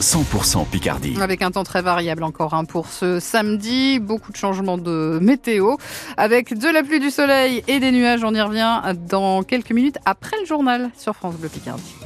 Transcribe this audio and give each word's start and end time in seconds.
100% 0.00 0.66
Picardie. 0.66 1.16
Avec 1.20 1.42
un 1.42 1.50
temps 1.50 1.64
très 1.64 1.82
variable 1.82 2.22
encore 2.22 2.54
hein, 2.54 2.64
pour 2.64 2.88
ce 2.88 3.20
samedi, 3.20 3.98
beaucoup 3.98 4.32
de 4.32 4.36
changements 4.36 4.78
de 4.78 5.18
météo, 5.20 5.76
avec 6.16 6.56
de 6.56 6.68
la 6.68 6.82
pluie, 6.82 7.00
du 7.00 7.10
soleil 7.10 7.62
et 7.68 7.80
des 7.80 7.92
nuages. 7.92 8.24
On 8.24 8.34
y 8.34 8.40
revient 8.40 8.80
dans 9.08 9.42
quelques 9.42 9.72
minutes 9.72 9.98
après 10.04 10.36
le 10.40 10.46
journal 10.46 10.90
sur 10.96 11.14
France 11.14 11.34
Bleu 11.36 11.48
Picardie. 11.48 11.99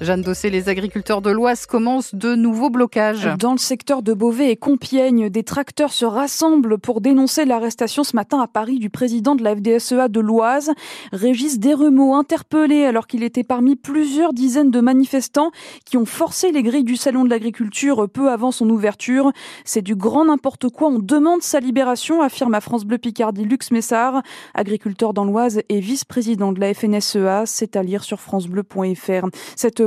Jeanne 0.00 0.22
Dossé, 0.22 0.48
les 0.48 0.70
agriculteurs 0.70 1.20
de 1.20 1.30
l'Oise 1.30 1.66
commencent 1.66 2.14
de 2.14 2.34
nouveaux 2.34 2.70
blocages. 2.70 3.28
Dans 3.38 3.52
le 3.52 3.58
secteur 3.58 4.02
de 4.02 4.14
Beauvais 4.14 4.50
et 4.50 4.56
Compiègne, 4.56 5.28
des 5.28 5.42
tracteurs 5.42 5.92
se 5.92 6.06
rassemblent 6.06 6.78
pour 6.78 7.02
dénoncer 7.02 7.44
l'arrestation 7.44 8.02
ce 8.02 8.16
matin 8.16 8.40
à 8.40 8.46
Paris 8.46 8.78
du 8.78 8.88
président 8.88 9.34
de 9.34 9.44
la 9.44 9.54
FDSEA 9.54 10.08
de 10.08 10.20
l'Oise, 10.20 10.72
Régis 11.12 11.58
Desrumeaux, 11.58 12.14
interpellé 12.14 12.86
alors 12.86 13.06
qu'il 13.06 13.22
était 13.22 13.44
parmi 13.44 13.76
plusieurs 13.76 14.32
dizaines 14.32 14.70
de 14.70 14.80
manifestants 14.80 15.50
qui 15.84 15.98
ont 15.98 16.06
forcé 16.06 16.50
les 16.50 16.62
grilles 16.62 16.84
du 16.84 16.96
salon 16.96 17.22
de 17.24 17.28
l'agriculture 17.28 18.08
peu 18.08 18.30
avant 18.30 18.52
son 18.52 18.70
ouverture. 18.70 19.32
C'est 19.66 19.82
du 19.82 19.96
grand 19.96 20.24
n'importe 20.24 20.70
quoi. 20.70 20.88
On 20.88 20.98
demande 20.98 21.42
sa 21.42 21.60
libération, 21.60 22.22
affirme 22.22 22.54
à 22.54 22.62
France 22.62 22.86
Bleu 22.86 22.96
Picardie 22.96 23.44
Lux 23.44 23.70
Messard, 23.70 24.22
agriculteur 24.54 25.12
dans 25.12 25.26
l'Oise 25.26 25.60
et 25.68 25.80
vice-président 25.80 26.52
de 26.52 26.60
la 26.60 26.72
FNSEA. 26.72 27.44
C'est 27.44 27.76
à 27.76 27.82
lire 27.82 28.02
sur 28.02 28.18
francebleu.fr. 28.18 29.26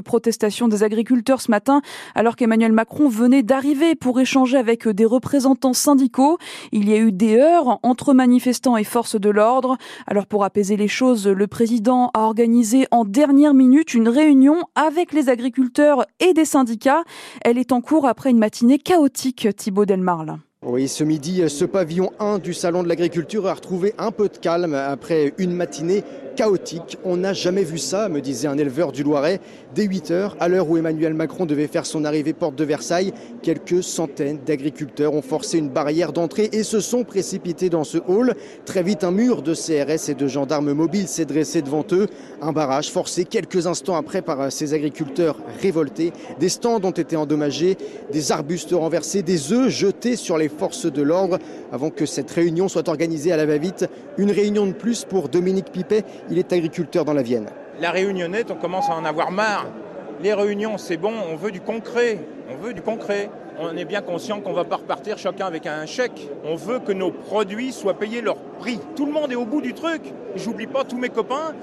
protestation 0.03 0.67
des 0.67 0.83
agriculteurs 0.83 1.41
ce 1.41 1.49
matin, 1.49 1.81
alors 2.15 2.35
qu'Emmanuel 2.35 2.71
Macron 2.71 3.09
venait 3.09 3.43
d'arriver 3.43 3.95
pour 3.95 4.19
échanger 4.19 4.57
avec 4.57 4.87
des 4.87 5.05
représentants 5.05 5.73
syndicaux. 5.73 6.37
Il 6.71 6.89
y 6.89 6.93
a 6.93 6.97
eu 6.97 7.11
des 7.11 7.37
heures 7.37 7.79
entre 7.83 8.13
manifestants 8.13 8.77
et 8.77 8.83
forces 8.83 9.19
de 9.19 9.29
l'ordre. 9.29 9.77
Alors 10.07 10.27
pour 10.27 10.43
apaiser 10.43 10.77
les 10.77 10.87
choses, 10.87 11.27
le 11.27 11.47
président 11.47 12.11
a 12.13 12.21
organisé 12.21 12.85
en 12.91 13.05
dernière 13.05 13.53
minute 13.53 13.93
une 13.93 14.09
réunion 14.09 14.57
avec 14.75 15.13
les 15.13 15.29
agriculteurs 15.29 16.05
et 16.19 16.33
des 16.33 16.45
syndicats. 16.45 17.03
Elle 17.41 17.57
est 17.57 17.71
en 17.71 17.81
cours 17.81 18.05
après 18.05 18.29
une 18.29 18.39
matinée 18.39 18.79
chaotique, 18.79 19.47
Thibaut 19.55 19.85
Delmarle. 19.85 20.37
Oui, 20.65 20.87
ce 20.87 21.03
midi, 21.03 21.43
ce 21.49 21.65
pavillon 21.65 22.11
1 22.19 22.39
du 22.39 22.53
Salon 22.53 22.83
de 22.83 22.87
l'Agriculture 22.87 23.47
a 23.47 23.53
retrouvé 23.53 23.93
un 23.97 24.11
peu 24.11 24.29
de 24.29 24.37
calme 24.37 24.73
après 24.73 25.33
une 25.37 25.51
matinée 25.51 26.05
chaotique. 26.35 26.97
On 27.03 27.17
n'a 27.17 27.33
jamais 27.33 27.63
vu 27.63 27.77
ça, 27.77 28.09
me 28.09 28.21
disait 28.21 28.47
un 28.47 28.57
éleveur 28.57 28.91
du 28.91 29.03
Loiret. 29.03 29.39
Dès 29.75 29.85
8 29.85 30.11
heures, 30.11 30.37
à 30.39 30.47
l'heure 30.47 30.69
où 30.69 30.77
Emmanuel 30.77 31.13
Macron 31.13 31.45
devait 31.45 31.67
faire 31.67 31.85
son 31.85 32.05
arrivée 32.05 32.33
porte 32.33 32.55
de 32.55 32.63
Versailles, 32.63 33.13
quelques 33.41 33.83
centaines 33.83 34.39
d'agriculteurs 34.45 35.13
ont 35.13 35.21
forcé 35.21 35.57
une 35.57 35.69
barrière 35.69 36.13
d'entrée 36.13 36.49
et 36.51 36.63
se 36.63 36.79
sont 36.79 37.03
précipités 37.03 37.69
dans 37.69 37.83
ce 37.83 37.97
hall. 38.07 38.35
Très 38.65 38.83
vite, 38.83 39.03
un 39.03 39.11
mur 39.11 39.41
de 39.41 39.53
CRS 39.53 40.09
et 40.09 40.15
de 40.15 40.27
gendarmes 40.27 40.73
mobiles 40.73 41.07
s'est 41.07 41.25
dressé 41.25 41.61
devant 41.61 41.85
eux. 41.91 42.07
Un 42.41 42.51
barrage 42.51 42.91
forcé 42.91 43.25
quelques 43.25 43.67
instants 43.67 43.95
après 43.95 44.21
par 44.21 44.51
ces 44.51 44.73
agriculteurs 44.73 45.37
révoltés. 45.61 46.13
Des 46.39 46.49
stands 46.49 46.83
ont 46.83 46.91
été 46.91 47.15
endommagés, 47.15 47.77
des 48.11 48.31
arbustes 48.31 48.73
renversés, 48.73 49.21
des 49.21 49.51
œufs 49.51 49.69
jetés 49.69 50.15
sur 50.15 50.37
les 50.37 50.49
forces 50.49 50.91
de 50.91 51.01
l'ordre 51.01 51.39
avant 51.71 51.89
que 51.89 52.05
cette 52.05 52.31
réunion 52.31 52.67
soit 52.67 52.87
organisée 52.89 53.31
à 53.31 53.37
la 53.37 53.45
va-vite. 53.45 53.85
Une 54.17 54.31
réunion 54.31 54.67
de 54.67 54.73
plus 54.73 55.05
pour 55.05 55.29
Dominique 55.29 55.71
Pipet 55.71 56.03
il 56.29 56.37
est 56.37 56.53
agriculteur 56.53 57.05
dans 57.05 57.13
la 57.13 57.21
Vienne. 57.21 57.47
La 57.79 57.91
réunionnette, 57.91 58.51
on 58.51 58.55
commence 58.55 58.89
à 58.89 58.95
en 58.95 59.05
avoir 59.05 59.31
marre. 59.31 59.65
Les 60.21 60.33
réunions, 60.33 60.77
c'est 60.77 60.97
bon, 60.97 61.13
on 61.31 61.35
veut 61.35 61.51
du 61.51 61.61
concret. 61.61 62.19
On 62.49 62.55
veut 62.55 62.73
du 62.73 62.81
concret. 62.81 63.29
On 63.59 63.75
est 63.75 63.85
bien 63.85 64.01
conscient 64.01 64.41
qu'on 64.41 64.51
ne 64.51 64.55
va 64.55 64.63
pas 64.63 64.77
repartir 64.77 65.17
chacun 65.17 65.45
avec 65.45 65.67
un 65.67 65.85
chèque. 65.85 66.29
On 66.43 66.55
veut 66.55 66.79
que 66.79 66.91
nos 66.91 67.11
produits 67.11 67.71
soient 67.71 67.93
payés 67.93 68.21
leur 68.21 68.37
prix. 68.37 68.79
Tout 68.95 69.05
le 69.05 69.11
monde 69.11 69.31
est 69.31 69.35
au 69.35 69.45
bout 69.45 69.61
du 69.61 69.73
truc. 69.73 70.01
J'oublie 70.35 70.67
pas 70.67 70.83
tous 70.83 70.97
mes 70.97 71.09
copains 71.09 71.53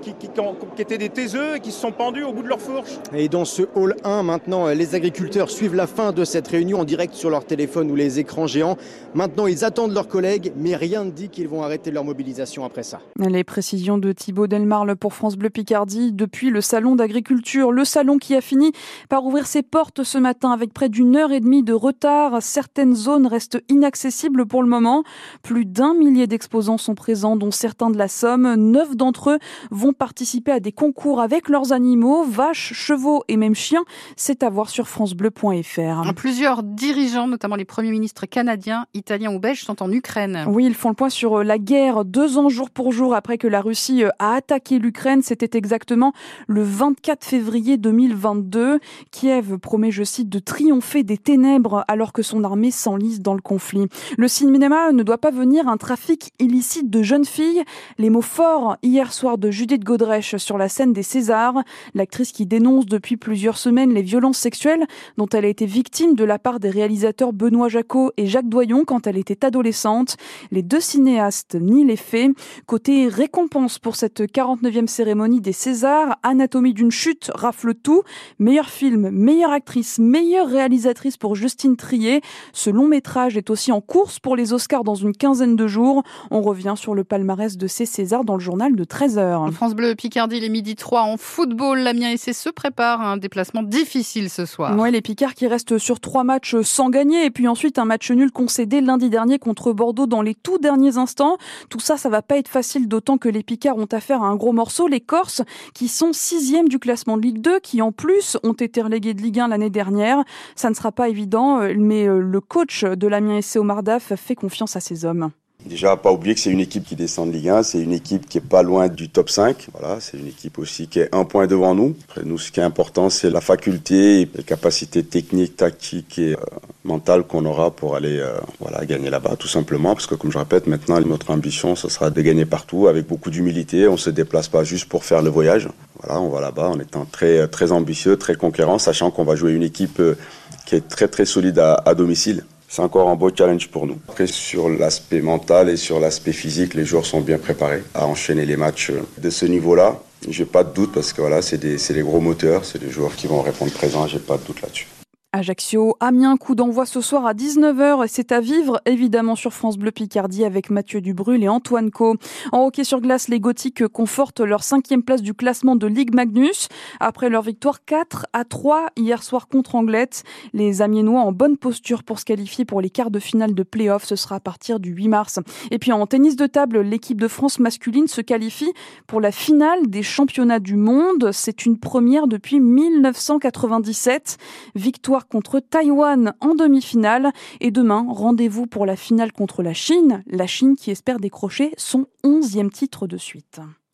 qui, 0.00 0.14
qui, 0.14 0.28
qui, 0.28 0.82
étaient 0.82 0.98
des 0.98 1.08
taiseux 1.08 1.56
et 1.56 1.60
qui 1.60 1.70
se 1.70 1.80
sont 1.80 1.92
pendus 1.92 2.24
au 2.24 2.32
bout 2.32 2.42
de 2.42 2.48
leur 2.48 2.60
fourche. 2.60 2.98
Et 3.14 3.28
dans 3.28 3.44
ce 3.44 3.62
hall 3.74 3.96
1, 4.04 4.22
maintenant, 4.22 4.68
les 4.68 4.94
agriculteurs 4.94 5.50
suivent 5.50 5.74
la 5.74 5.86
fin 5.86 6.12
de 6.12 6.24
cette 6.24 6.48
réunion 6.48 6.80
en 6.80 6.84
direct 6.84 7.14
sur 7.14 7.30
leur 7.30 7.44
téléphone 7.44 7.90
ou 7.90 7.96
les 7.96 8.18
écrans 8.18 8.46
géants. 8.46 8.76
Maintenant, 9.14 9.46
ils 9.46 9.64
attendent 9.64 9.92
leurs 9.92 10.08
collègues, 10.08 10.52
mais 10.56 10.76
rien 10.76 11.04
ne 11.04 11.10
dit 11.10 11.28
qu'ils 11.28 11.48
vont 11.48 11.62
arrêter 11.62 11.90
leur 11.90 12.04
mobilisation 12.04 12.64
après 12.64 12.82
ça. 12.82 13.00
Les 13.18 13.44
précisions 13.44 13.98
de 13.98 14.12
Thibaut 14.12 14.46
Delmarle 14.46 14.96
pour 14.96 15.14
France 15.14 15.36
Bleu 15.36 15.50
Picardie 15.50 16.12
depuis 16.12 16.50
le 16.50 16.60
salon 16.60 16.96
d'agriculture. 16.96 17.72
Le 17.72 17.84
salon 17.84 18.18
qui 18.18 18.34
a 18.34 18.40
fini 18.40 18.72
par 19.08 19.24
ouvrir 19.24 19.46
ses 19.46 19.62
portes 19.62 20.04
ce 20.04 20.18
matin 20.18 20.52
avec 20.52 20.72
près 20.72 20.88
d'une 20.88 21.16
heure 21.16 21.32
et 21.32 21.40
demie 21.40 21.62
de 21.62 21.72
retard. 21.72 22.42
Certaines 22.42 22.94
zones 22.94 23.26
restent 23.26 23.62
inaccessibles 23.68 24.46
pour 24.46 24.62
le 24.62 24.68
moment. 24.68 25.04
Plus 25.42 25.64
d'un 25.64 25.94
millier 25.94 26.26
d'exposants 26.26 26.78
sont 26.78 26.94
présents, 26.94 27.36
dont 27.36 27.50
certains 27.50 27.90
de 27.90 27.98
la 27.98 28.08
Somme. 28.08 28.54
Neuf 28.54 28.96
d'entre 28.96 29.30
eux 29.30 29.38
vont 29.70 29.89
participer 29.92 30.52
à 30.52 30.60
des 30.60 30.72
concours 30.72 31.20
avec 31.20 31.48
leurs 31.48 31.72
animaux, 31.72 32.24
vaches, 32.24 32.72
chevaux 32.72 33.24
et 33.28 33.36
même 33.36 33.54
chiens. 33.54 33.84
C'est 34.16 34.42
à 34.42 34.50
voir 34.50 34.70
sur 34.70 34.88
francebleu.fr. 34.88 36.14
Plusieurs 36.14 36.62
dirigeants, 36.62 37.26
notamment 37.26 37.56
les 37.56 37.64
premiers 37.64 37.90
ministres 37.90 38.26
canadiens, 38.26 38.86
italiens 38.94 39.32
ou 39.32 39.38
belges, 39.38 39.64
sont 39.64 39.82
en 39.82 39.90
Ukraine. 39.90 40.44
Oui, 40.48 40.66
ils 40.66 40.74
font 40.74 40.90
le 40.90 40.94
point 40.94 41.10
sur 41.10 41.42
la 41.42 41.58
guerre 41.58 42.04
deux 42.04 42.38
ans 42.38 42.48
jour 42.48 42.70
pour 42.70 42.92
jour 42.92 43.14
après 43.14 43.38
que 43.38 43.48
la 43.48 43.60
Russie 43.60 44.04
a 44.18 44.34
attaqué 44.34 44.78
l'Ukraine. 44.78 45.22
C'était 45.22 45.56
exactement 45.56 46.12
le 46.46 46.62
24 46.62 47.24
février 47.24 47.76
2022. 47.76 48.78
Kiev 49.10 49.58
promet, 49.58 49.90
je 49.90 50.04
cite, 50.04 50.28
de 50.28 50.38
triompher 50.38 51.02
des 51.02 51.18
ténèbres 51.18 51.84
alors 51.88 52.12
que 52.12 52.22
son 52.22 52.44
armée 52.44 52.70
s'enlise 52.70 53.20
dans 53.20 53.34
le 53.34 53.40
conflit. 53.40 53.86
Le 54.16 54.28
cinéma 54.28 54.92
ne 54.92 55.02
doit 55.02 55.18
pas 55.18 55.30
venir 55.30 55.68
un 55.68 55.76
trafic 55.76 56.32
illicite 56.38 56.90
de 56.90 57.02
jeunes 57.02 57.24
filles. 57.24 57.62
Les 57.98 58.10
mots 58.10 58.20
forts 58.20 58.76
hier 58.82 59.12
soir 59.12 59.38
de 59.38 59.50
Judith 59.50 59.79
Godrèche 59.84 60.36
sur 60.36 60.58
la 60.58 60.68
scène 60.68 60.92
des 60.92 61.02
Césars, 61.02 61.62
l'actrice 61.94 62.32
qui 62.32 62.46
dénonce 62.46 62.86
depuis 62.86 63.16
plusieurs 63.16 63.58
semaines 63.58 63.92
les 63.92 64.02
violences 64.02 64.38
sexuelles 64.38 64.86
dont 65.16 65.28
elle 65.28 65.44
a 65.44 65.48
été 65.48 65.66
victime 65.66 66.14
de 66.14 66.24
la 66.24 66.38
part 66.38 66.60
des 66.60 66.70
réalisateurs 66.70 67.32
Benoît 67.32 67.68
Jacot 67.68 68.12
et 68.16 68.26
Jacques 68.26 68.48
Doyon 68.48 68.84
quand 68.84 69.06
elle 69.06 69.16
était 69.16 69.44
adolescente. 69.44 70.16
Les 70.50 70.62
deux 70.62 70.80
cinéastes 70.80 71.54
nient 71.54 71.84
les 71.84 71.96
faits. 71.96 72.30
Côté 72.66 73.08
récompense 73.08 73.78
pour 73.78 73.96
cette 73.96 74.20
49e 74.20 74.86
cérémonie 74.86 75.40
des 75.40 75.52
Césars, 75.52 76.18
Anatomie 76.22 76.74
d'une 76.74 76.90
chute 76.90 77.30
rafle 77.34 77.74
tout. 77.74 78.02
Meilleur 78.38 78.68
film, 78.68 79.10
meilleure 79.10 79.52
actrice, 79.52 79.98
meilleure 79.98 80.48
réalisatrice 80.48 81.16
pour 81.16 81.34
Justine 81.34 81.76
Trier. 81.76 82.20
Ce 82.52 82.70
long 82.70 82.86
métrage 82.86 83.36
est 83.36 83.50
aussi 83.50 83.72
en 83.72 83.80
course 83.80 84.18
pour 84.18 84.36
les 84.36 84.52
Oscars 84.52 84.84
dans 84.84 84.94
une 84.94 85.14
quinzaine 85.14 85.56
de 85.56 85.66
jours. 85.66 86.02
On 86.30 86.42
revient 86.42 86.74
sur 86.76 86.94
le 86.94 87.04
palmarès 87.04 87.56
de 87.56 87.66
ces 87.66 87.86
Césars 87.86 88.24
dans 88.24 88.34
le 88.34 88.40
journal 88.40 88.74
de 88.74 88.84
13h. 88.84 89.52
Bleu 89.74 89.94
Picardie, 89.94 90.40
les 90.40 90.48
midi 90.48 90.76
3 90.76 91.02
en 91.02 91.16
football. 91.16 91.80
L'Amiens 91.80 92.16
SC 92.16 92.32
se 92.32 92.48
prépare 92.48 93.00
à 93.00 93.12
un 93.12 93.16
déplacement 93.16 93.62
difficile 93.62 94.30
ce 94.30 94.46
soir. 94.46 94.78
Ouais, 94.78 94.90
les 94.90 95.00
Picards 95.00 95.34
qui 95.34 95.46
restent 95.46 95.78
sur 95.78 96.00
trois 96.00 96.24
matchs 96.24 96.56
sans 96.62 96.90
gagner 96.90 97.24
et 97.24 97.30
puis 97.30 97.48
ensuite 97.48 97.78
un 97.78 97.84
match 97.84 98.10
nul 98.10 98.30
concédé 98.30 98.80
lundi 98.80 99.10
dernier 99.10 99.38
contre 99.38 99.72
Bordeaux 99.72 100.06
dans 100.06 100.22
les 100.22 100.34
tout 100.34 100.58
derniers 100.58 100.98
instants. 100.98 101.36
Tout 101.68 101.80
ça, 101.80 101.96
ça 101.96 102.08
va 102.08 102.22
pas 102.22 102.36
être 102.36 102.48
facile 102.48 102.88
d'autant 102.88 103.18
que 103.18 103.28
les 103.28 103.42
Picards 103.42 103.76
ont 103.76 103.88
affaire 103.92 104.22
à 104.22 104.26
un 104.26 104.36
gros 104.36 104.52
morceau. 104.52 104.88
Les 104.88 105.00
Corses 105.00 105.42
qui 105.74 105.88
sont 105.88 106.12
sixième 106.12 106.68
du 106.68 106.78
classement 106.78 107.16
de 107.16 107.22
Ligue 107.22 107.40
2, 107.40 107.60
qui 107.60 107.82
en 107.82 107.92
plus 107.92 108.36
ont 108.42 108.52
été 108.52 108.82
relégués 108.82 109.14
de 109.14 109.22
Ligue 109.22 109.40
1 109.40 109.48
l'année 109.48 109.70
dernière. 109.70 110.22
Ça 110.56 110.70
ne 110.70 110.74
sera 110.74 110.92
pas 110.92 111.08
évident, 111.08 111.60
mais 111.76 112.06
le 112.06 112.40
coach 112.40 112.84
de 112.84 113.06
l'Amiens 113.06 113.40
SC 113.40 113.56
Omar 113.56 113.82
Daf 113.82 114.14
fait 114.14 114.34
confiance 114.34 114.76
à 114.76 114.80
ses 114.80 115.04
hommes. 115.04 115.30
Déjà, 115.66 115.96
pas 115.96 116.10
oublier 116.10 116.34
que 116.34 116.40
c'est 116.40 116.50
une 116.50 116.60
équipe 116.60 116.84
qui 116.84 116.96
descend 116.96 117.28
de 117.28 117.34
Ligue 117.34 117.50
1, 117.50 117.62
c'est 117.62 117.80
une 117.80 117.92
équipe 117.92 118.28
qui 118.28 118.38
est 118.38 118.40
pas 118.40 118.62
loin 118.62 118.88
du 118.88 119.08
top 119.10 119.28
5. 119.28 119.68
Voilà, 119.78 120.00
c'est 120.00 120.16
une 120.16 120.26
équipe 120.26 120.58
aussi 120.58 120.88
qui 120.88 121.00
est 121.00 121.14
un 121.14 121.24
point 121.24 121.46
devant 121.46 121.74
nous. 121.74 121.94
Après, 122.08 122.22
nous, 122.24 122.38
ce 122.38 122.50
qui 122.50 122.60
est 122.60 122.62
important, 122.62 123.10
c'est 123.10 123.30
la 123.30 123.42
faculté, 123.42 124.28
les 124.34 124.42
capacités 124.42 125.04
techniques, 125.04 125.56
tactiques 125.56 126.18
et 126.18 126.32
euh, 126.32 126.36
mentales 126.84 127.24
qu'on 127.24 127.44
aura 127.44 127.70
pour 127.70 127.94
aller, 127.94 128.18
euh, 128.18 128.38
voilà, 128.58 128.86
gagner 128.86 129.10
là-bas, 129.10 129.36
tout 129.36 129.48
simplement. 129.48 129.94
Parce 129.94 130.06
que, 130.06 130.14
comme 130.14 130.32
je 130.32 130.38
répète, 130.38 130.66
maintenant, 130.66 130.98
notre 131.02 131.30
ambition, 131.30 131.76
ce 131.76 131.88
sera 131.88 132.10
de 132.10 132.20
gagner 132.22 132.46
partout 132.46 132.88
avec 132.88 133.06
beaucoup 133.06 133.30
d'humilité. 133.30 133.86
On 133.86 133.98
se 133.98 134.10
déplace 134.10 134.48
pas 134.48 134.64
juste 134.64 134.88
pour 134.88 135.04
faire 135.04 135.22
le 135.22 135.30
voyage. 135.30 135.68
Voilà, 136.02 136.20
on 136.20 136.30
va 136.30 136.40
là-bas 136.40 136.68
en 136.68 136.80
étant 136.80 137.04
très, 137.04 137.46
très 137.48 137.70
ambitieux, 137.70 138.16
très 138.16 138.34
conquérant, 138.34 138.78
sachant 138.78 139.10
qu'on 139.10 139.24
va 139.24 139.36
jouer 139.36 139.52
une 139.52 139.62
équipe 139.62 140.00
euh, 140.00 140.16
qui 140.64 140.76
est 140.76 140.88
très, 140.88 141.06
très 141.06 141.26
solide 141.26 141.58
à, 141.58 141.74
à 141.74 141.94
domicile 141.94 142.44
c'est 142.70 142.82
encore 142.82 143.08
un 143.08 143.16
beau 143.16 143.30
challenge 143.36 143.68
pour 143.68 143.86
nous. 143.86 143.98
Sur 144.26 144.68
l'aspect 144.68 145.20
mental 145.20 145.68
et 145.68 145.76
sur 145.76 145.98
l'aspect 145.98 146.32
physique, 146.32 146.74
les 146.74 146.84
joueurs 146.84 147.04
sont 147.04 147.20
bien 147.20 147.36
préparés 147.36 147.82
à 147.94 148.06
enchaîner 148.06 148.46
les 148.46 148.56
matchs 148.56 148.92
de 149.18 149.28
ce 149.28 149.44
niveau-là. 149.44 149.98
J'ai 150.28 150.44
pas 150.44 150.62
de 150.62 150.72
doute 150.72 150.92
parce 150.94 151.12
que 151.12 151.20
voilà, 151.20 151.42
c'est 151.42 151.58
des, 151.58 151.76
des 151.76 152.02
gros 152.02 152.20
moteurs, 152.20 152.64
c'est 152.64 152.78
des 152.78 152.90
joueurs 152.90 153.16
qui 153.16 153.26
vont 153.26 153.42
répondre 153.42 153.72
présent, 153.72 154.06
j'ai 154.06 154.20
pas 154.20 154.36
de 154.36 154.44
doute 154.44 154.62
là-dessus. 154.62 154.86
Ajaccio, 155.32 155.94
Amiens, 156.00 156.36
coup 156.36 156.56
d'envoi 156.56 156.86
ce 156.86 157.00
soir 157.00 157.24
à 157.24 157.34
19h 157.34 158.04
et 158.04 158.08
c'est 158.08 158.32
à 158.32 158.40
vivre 158.40 158.80
évidemment 158.84 159.36
sur 159.36 159.52
France 159.52 159.78
Bleu 159.78 159.92
Picardie 159.92 160.44
avec 160.44 160.70
Mathieu 160.70 161.00
Dubrul 161.00 161.44
et 161.44 161.48
Antoine 161.48 161.92
Co. 161.92 162.16
En 162.50 162.66
hockey 162.66 162.82
sur 162.82 163.00
glace, 163.00 163.28
les 163.28 163.38
Gothiques 163.38 163.86
confortent 163.86 164.40
leur 164.40 164.64
cinquième 164.64 165.04
place 165.04 165.22
du 165.22 165.32
classement 165.32 165.76
de 165.76 165.86
Ligue 165.86 166.16
Magnus 166.16 166.66
après 166.98 167.28
leur 167.28 167.42
victoire 167.42 167.84
4 167.84 168.26
à 168.32 168.44
3 168.44 168.86
hier 168.96 169.22
soir 169.22 169.46
contre 169.46 169.76
Anglette. 169.76 170.24
Les 170.52 170.82
Amiénois 170.82 171.20
en 171.20 171.30
bonne 171.30 171.56
posture 171.56 172.02
pour 172.02 172.18
se 172.18 172.24
qualifier 172.24 172.64
pour 172.64 172.80
les 172.80 172.90
quarts 172.90 173.12
de 173.12 173.20
finale 173.20 173.54
de 173.54 173.62
play-off, 173.62 174.04
ce 174.04 174.16
sera 174.16 174.34
à 174.34 174.40
partir 174.40 174.80
du 174.80 174.90
8 174.90 175.06
mars. 175.06 175.38
Et 175.70 175.78
puis 175.78 175.92
en 175.92 176.04
tennis 176.08 176.34
de 176.34 176.46
table, 176.48 176.80
l'équipe 176.80 177.20
de 177.20 177.28
France 177.28 177.60
masculine 177.60 178.08
se 178.08 178.20
qualifie 178.20 178.72
pour 179.06 179.20
la 179.20 179.30
finale 179.30 179.86
des 179.86 180.02
championnats 180.02 180.58
du 180.58 180.74
monde. 180.74 181.30
C'est 181.32 181.66
une 181.66 181.78
première 181.78 182.26
depuis 182.26 182.58
1997. 182.58 184.36
Victoire 184.74 185.19
contre 185.28 185.60
Taïwan 185.60 186.34
en 186.40 186.54
demi-finale. 186.54 187.32
Et 187.60 187.70
demain, 187.70 188.06
rendez-vous 188.08 188.66
pour 188.66 188.86
la 188.86 188.96
finale 188.96 189.32
contre 189.32 189.62
la 189.62 189.74
Chine. 189.74 190.22
La 190.26 190.46
Chine 190.46 190.76
qui 190.76 190.90
espère 190.90 191.18
décrocher 191.18 191.72
son 191.76 192.06
onzième 192.24 192.70
titre 192.70 193.06
de 193.06 193.16
suite. 193.16 193.60